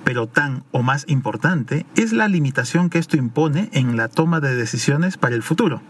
Pero 0.06 0.28
tan 0.28 0.64
o 0.72 0.82
más 0.82 1.04
importante 1.10 1.86
es 1.98 2.14
la 2.14 2.28
limitación 2.30 2.90
que 2.90 3.00
esto 3.00 3.18
impone 3.18 3.70
en 3.74 3.98
la 3.98 4.08
toma 4.08 4.40
de 4.40 4.56
decisiones 4.56 5.18
para 5.18 5.36
el 5.36 5.44
futuro. 5.44 5.82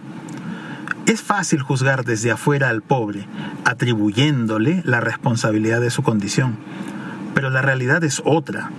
Es 1.06 1.22
fácil 1.22 1.62
juzgar 1.62 2.06
desde 2.06 2.32
afuera 2.32 2.70
al 2.70 2.82
pobre, 2.82 3.28
atribuyéndole 3.66 4.82
la 4.86 5.02
responsabilidad 5.02 5.82
de 5.82 5.92
su 5.92 6.02
condición 6.02 6.58
pero 7.36 7.52
la 7.52 7.62
realidad 7.62 8.04
es 8.04 8.24
otra. 8.26 8.72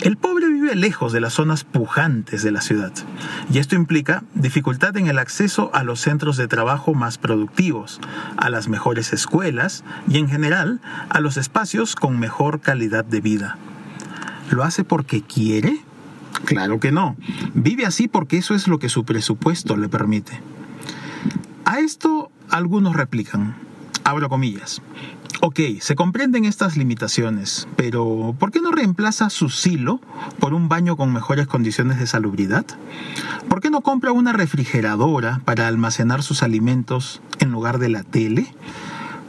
El 0.00 0.16
pobre 0.16 0.48
vive 0.48 0.74
lejos 0.74 1.12
de 1.12 1.20
las 1.20 1.34
zonas 1.34 1.64
pujantes 1.64 2.42
de 2.42 2.52
la 2.52 2.60
ciudad 2.60 2.92
y 3.50 3.58
esto 3.58 3.74
implica 3.74 4.22
dificultad 4.34 4.96
en 4.96 5.06
el 5.06 5.18
acceso 5.18 5.70
a 5.74 5.82
los 5.82 6.00
centros 6.00 6.36
de 6.36 6.48
trabajo 6.48 6.94
más 6.94 7.18
productivos, 7.18 8.00
a 8.36 8.50
las 8.50 8.68
mejores 8.68 9.12
escuelas 9.12 9.84
y 10.08 10.18
en 10.18 10.28
general 10.28 10.80
a 11.08 11.20
los 11.20 11.36
espacios 11.36 11.96
con 11.96 12.18
mejor 12.18 12.60
calidad 12.60 13.04
de 13.04 13.20
vida. 13.20 13.58
¿Lo 14.50 14.62
hace 14.62 14.84
porque 14.84 15.22
quiere? 15.22 15.80
Claro 16.44 16.80
que 16.80 16.92
no. 16.92 17.16
Vive 17.54 17.86
así 17.86 18.08
porque 18.08 18.36
eso 18.36 18.54
es 18.54 18.68
lo 18.68 18.78
que 18.78 18.88
su 18.88 19.04
presupuesto 19.04 19.76
le 19.76 19.88
permite. 19.88 20.40
A 21.64 21.80
esto 21.80 22.30
algunos 22.50 22.94
replican, 22.94 23.54
abro 24.04 24.28
comillas, 24.28 24.82
Ok, 25.46 25.60
se 25.80 25.94
comprenden 25.94 26.46
estas 26.46 26.78
limitaciones, 26.78 27.68
pero 27.76 28.34
¿por 28.38 28.50
qué 28.50 28.62
no 28.62 28.70
reemplaza 28.70 29.28
su 29.28 29.50
silo 29.50 30.00
por 30.38 30.54
un 30.54 30.70
baño 30.70 30.96
con 30.96 31.12
mejores 31.12 31.46
condiciones 31.46 31.98
de 31.98 32.06
salubridad? 32.06 32.64
¿Por 33.46 33.60
qué 33.60 33.68
no 33.68 33.82
compra 33.82 34.12
una 34.12 34.32
refrigeradora 34.32 35.42
para 35.44 35.68
almacenar 35.68 36.22
sus 36.22 36.42
alimentos 36.42 37.20
en 37.40 37.52
lugar 37.52 37.78
de 37.78 37.90
la 37.90 38.04
tele? 38.04 38.54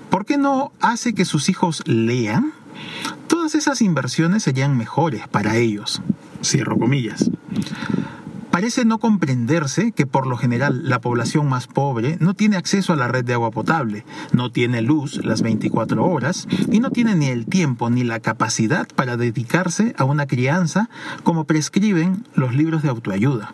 ¿Por 0.09 0.25
qué 0.25 0.37
no 0.37 0.71
hace 0.79 1.13
que 1.13 1.25
sus 1.25 1.49
hijos 1.49 1.83
lean? 1.85 2.53
Todas 3.27 3.53
esas 3.53 3.81
inversiones 3.81 4.43
serían 4.43 4.77
mejores 4.77 5.27
para 5.27 5.57
ellos. 5.57 6.01
Cierro 6.41 6.79
comillas. 6.79 7.29
Parece 8.55 8.85
no 8.85 8.99
comprenderse 8.99 9.91
que 9.91 10.05
por 10.05 10.27
lo 10.27 10.37
general 10.37 10.87
la 10.87 11.01
población 11.01 11.49
más 11.49 11.67
pobre 11.67 12.15
no 12.21 12.35
tiene 12.35 12.55
acceso 12.55 12.93
a 12.93 12.95
la 12.95 13.09
red 13.09 13.25
de 13.25 13.33
agua 13.33 13.51
potable, 13.51 14.05
no 14.31 14.49
tiene 14.49 14.81
luz 14.81 15.19
las 15.25 15.41
24 15.41 16.05
horas 16.05 16.47
y 16.71 16.79
no 16.79 16.89
tiene 16.89 17.15
ni 17.15 17.25
el 17.25 17.47
tiempo 17.47 17.89
ni 17.89 18.05
la 18.05 18.21
capacidad 18.21 18.87
para 18.95 19.17
dedicarse 19.17 19.93
a 19.97 20.05
una 20.05 20.25
crianza 20.25 20.89
como 21.23 21.43
prescriben 21.43 22.23
los 22.33 22.55
libros 22.55 22.81
de 22.81 22.87
autoayuda. 22.87 23.53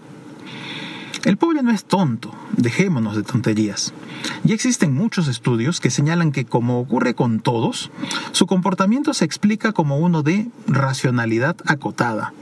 El 1.25 1.37
pobre 1.37 1.63
no 1.63 1.71
es 1.71 1.85
tonto, 1.85 2.31
dejémonos 2.55 3.15
de 3.15 3.23
tonterías. 3.23 3.95
Ya 4.43 4.53
existen 4.53 4.93
muchos 4.93 5.27
estudios 5.27 5.79
que 5.79 5.89
señalan 5.89 6.31
que, 6.31 6.45
como 6.45 6.79
ocurre 6.79 7.15
con 7.15 7.39
todos, 7.39 7.89
su 8.33 8.45
comportamiento 8.45 9.15
se 9.15 9.25
explica 9.25 9.71
como 9.71 9.97
uno 9.97 10.21
de 10.21 10.47
racionalidad 10.67 11.55
acotada 11.65 12.33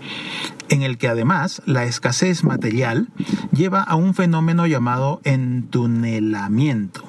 en 0.70 0.84
el 0.84 0.98
que 0.98 1.08
además 1.08 1.62
la 1.66 1.86
escasez 1.86 2.44
material 2.44 3.10
lleva 3.52 3.82
a 3.82 3.96
un 3.96 4.14
fenómeno 4.14 4.68
llamado 4.68 5.22
entunelamiento, 5.24 7.04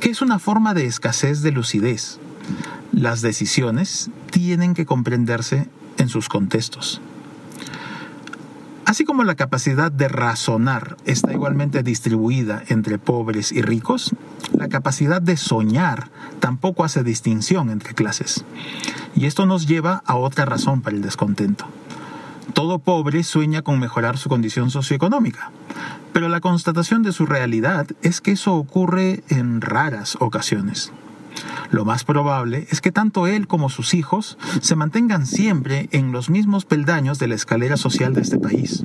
que 0.00 0.10
es 0.10 0.22
una 0.22 0.38
forma 0.38 0.74
de 0.74 0.86
escasez 0.86 1.42
de 1.42 1.52
lucidez. 1.52 2.18
Las 2.92 3.22
decisiones 3.22 4.10
tienen 4.30 4.74
que 4.74 4.86
comprenderse 4.86 5.68
en 5.98 6.08
sus 6.08 6.28
contextos. 6.28 7.00
Así 8.88 9.04
como 9.04 9.22
la 9.22 9.34
capacidad 9.34 9.92
de 9.92 10.08
razonar 10.08 10.96
está 11.04 11.30
igualmente 11.30 11.82
distribuida 11.82 12.62
entre 12.68 12.98
pobres 12.98 13.52
y 13.52 13.60
ricos, 13.60 14.14
la 14.52 14.68
capacidad 14.68 15.20
de 15.20 15.36
soñar 15.36 16.08
tampoco 16.40 16.84
hace 16.84 17.02
distinción 17.02 17.68
entre 17.68 17.92
clases. 17.92 18.46
Y 19.14 19.26
esto 19.26 19.44
nos 19.44 19.66
lleva 19.66 20.02
a 20.06 20.16
otra 20.16 20.46
razón 20.46 20.80
para 20.80 20.96
el 20.96 21.02
descontento. 21.02 21.66
Todo 22.52 22.78
pobre 22.78 23.22
sueña 23.22 23.62
con 23.62 23.78
mejorar 23.78 24.18
su 24.18 24.28
condición 24.28 24.70
socioeconómica, 24.70 25.52
pero 26.12 26.28
la 26.28 26.40
constatación 26.40 27.02
de 27.02 27.12
su 27.12 27.26
realidad 27.26 27.86
es 28.02 28.20
que 28.20 28.32
eso 28.32 28.54
ocurre 28.54 29.22
en 29.28 29.60
raras 29.60 30.16
ocasiones. 30.20 30.92
Lo 31.70 31.84
más 31.84 32.04
probable 32.04 32.66
es 32.70 32.80
que 32.80 32.92
tanto 32.92 33.26
él 33.26 33.46
como 33.46 33.68
sus 33.68 33.94
hijos 33.94 34.38
se 34.60 34.76
mantengan 34.76 35.26
siempre 35.26 35.88
en 35.92 36.12
los 36.12 36.30
mismos 36.30 36.64
peldaños 36.64 37.18
de 37.18 37.28
la 37.28 37.34
escalera 37.34 37.76
social 37.76 38.14
de 38.14 38.22
este 38.22 38.38
país. 38.38 38.84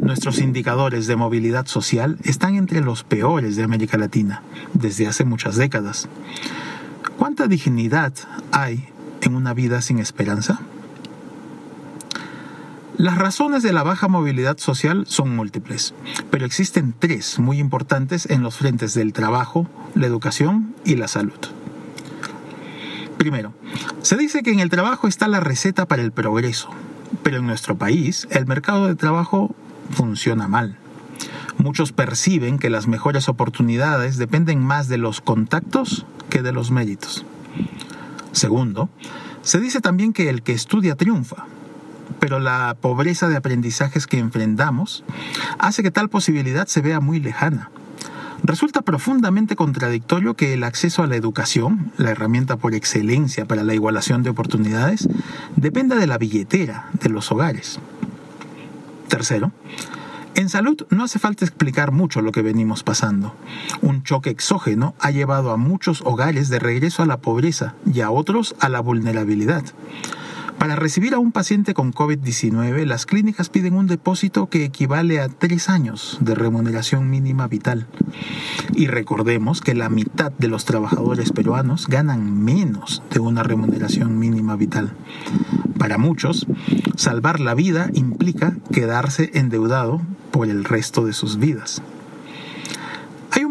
Nuestros 0.00 0.38
indicadores 0.38 1.06
de 1.06 1.16
movilidad 1.16 1.66
social 1.66 2.18
están 2.24 2.54
entre 2.54 2.80
los 2.80 3.04
peores 3.04 3.56
de 3.56 3.64
América 3.64 3.98
Latina 3.98 4.42
desde 4.72 5.06
hace 5.06 5.24
muchas 5.24 5.56
décadas. 5.56 6.08
¿Cuánta 7.18 7.46
dignidad 7.46 8.12
hay 8.50 8.88
en 9.20 9.34
una 9.34 9.52
vida 9.52 9.82
sin 9.82 9.98
esperanza? 9.98 10.60
Las 13.00 13.16
razones 13.16 13.62
de 13.62 13.72
la 13.72 13.82
baja 13.82 14.08
movilidad 14.08 14.58
social 14.58 15.06
son 15.08 15.34
múltiples, 15.34 15.94
pero 16.30 16.44
existen 16.44 16.94
tres 16.98 17.38
muy 17.38 17.58
importantes 17.58 18.28
en 18.28 18.42
los 18.42 18.58
frentes 18.58 18.92
del 18.92 19.14
trabajo, 19.14 19.66
la 19.94 20.06
educación 20.06 20.74
y 20.84 20.96
la 20.96 21.08
salud. 21.08 21.40
Primero, 23.16 23.54
se 24.02 24.18
dice 24.18 24.42
que 24.42 24.52
en 24.52 24.60
el 24.60 24.68
trabajo 24.68 25.08
está 25.08 25.28
la 25.28 25.40
receta 25.40 25.88
para 25.88 26.02
el 26.02 26.12
progreso, 26.12 26.68
pero 27.22 27.38
en 27.38 27.46
nuestro 27.46 27.78
país 27.78 28.28
el 28.30 28.44
mercado 28.44 28.86
de 28.86 28.96
trabajo 28.96 29.54
funciona 29.92 30.46
mal. 30.46 30.76
Muchos 31.56 31.92
perciben 31.92 32.58
que 32.58 32.68
las 32.68 32.86
mejores 32.86 33.30
oportunidades 33.30 34.18
dependen 34.18 34.62
más 34.62 34.88
de 34.88 34.98
los 34.98 35.22
contactos 35.22 36.04
que 36.28 36.42
de 36.42 36.52
los 36.52 36.70
méritos. 36.70 37.24
Segundo, 38.32 38.90
se 39.40 39.58
dice 39.58 39.80
también 39.80 40.12
que 40.12 40.28
el 40.28 40.42
que 40.42 40.52
estudia 40.52 40.96
triunfa, 40.96 41.46
pero 42.20 42.38
la 42.38 42.76
pobreza 42.80 43.28
de 43.28 43.36
aprendizajes 43.36 44.06
que 44.06 44.18
enfrentamos 44.18 45.04
hace 45.58 45.82
que 45.82 45.90
tal 45.90 46.08
posibilidad 46.08 46.66
se 46.68 46.82
vea 46.82 47.00
muy 47.00 47.18
lejana. 47.18 47.70
Resulta 48.42 48.82
profundamente 48.82 49.56
contradictorio 49.56 50.34
que 50.34 50.54
el 50.54 50.64
acceso 50.64 51.02
a 51.02 51.06
la 51.06 51.16
educación, 51.16 51.92
la 51.96 52.10
herramienta 52.10 52.56
por 52.56 52.74
excelencia 52.74 53.44
para 53.44 53.64
la 53.64 53.74
igualación 53.74 54.22
de 54.22 54.30
oportunidades, 54.30 55.08
dependa 55.56 55.96
de 55.96 56.06
la 56.06 56.18
billetera 56.18 56.86
de 57.02 57.10
los 57.10 57.30
hogares. 57.32 57.80
Tercero, 59.08 59.52
en 60.34 60.48
salud 60.48 60.86
no 60.90 61.04
hace 61.04 61.18
falta 61.18 61.44
explicar 61.44 61.92
mucho 61.92 62.22
lo 62.22 62.32
que 62.32 62.42
venimos 62.42 62.82
pasando. 62.82 63.34
Un 63.82 64.04
choque 64.04 64.30
exógeno 64.30 64.94
ha 65.00 65.10
llevado 65.10 65.50
a 65.50 65.56
muchos 65.56 66.00
hogares 66.02 66.48
de 66.48 66.60
regreso 66.60 67.02
a 67.02 67.06
la 67.06 67.18
pobreza 67.18 67.74
y 67.92 68.00
a 68.00 68.10
otros 68.10 68.54
a 68.60 68.68
la 68.68 68.80
vulnerabilidad. 68.80 69.64
Para 70.60 70.76
recibir 70.76 71.14
a 71.14 71.18
un 71.18 71.32
paciente 71.32 71.72
con 71.72 71.90
COVID-19, 71.90 72.84
las 72.84 73.06
clínicas 73.06 73.48
piden 73.48 73.72
un 73.72 73.86
depósito 73.86 74.50
que 74.50 74.62
equivale 74.62 75.18
a 75.18 75.30
tres 75.30 75.70
años 75.70 76.18
de 76.20 76.34
remuneración 76.34 77.08
mínima 77.08 77.48
vital. 77.48 77.86
Y 78.74 78.86
recordemos 78.86 79.62
que 79.62 79.74
la 79.74 79.88
mitad 79.88 80.32
de 80.32 80.48
los 80.48 80.66
trabajadores 80.66 81.32
peruanos 81.32 81.86
ganan 81.86 82.44
menos 82.44 83.02
de 83.10 83.20
una 83.20 83.42
remuneración 83.42 84.18
mínima 84.18 84.54
vital. 84.54 84.92
Para 85.78 85.96
muchos, 85.96 86.46
salvar 86.94 87.40
la 87.40 87.54
vida 87.54 87.88
implica 87.94 88.54
quedarse 88.70 89.30
endeudado 89.32 90.02
por 90.30 90.50
el 90.50 90.64
resto 90.64 91.06
de 91.06 91.14
sus 91.14 91.38
vidas 91.38 91.80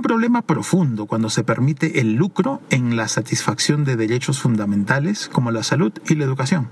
problema 0.09 0.41
profundo 0.41 1.05
cuando 1.05 1.29
se 1.29 1.43
permite 1.43 1.99
el 1.99 2.15
lucro 2.15 2.61
en 2.71 2.95
la 2.95 3.07
satisfacción 3.07 3.85
de 3.85 3.95
derechos 3.95 4.39
fundamentales 4.39 5.29
como 5.29 5.51
la 5.51 5.61
salud 5.61 5.93
y 6.07 6.15
la 6.15 6.25
educación. 6.25 6.67